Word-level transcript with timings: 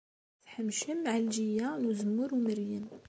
Tḥemcem 0.43 1.01
Ɛelǧiya 1.13 1.69
n 1.75 1.87
Uzemmur 1.89 2.29
Umeryem. 2.37 2.87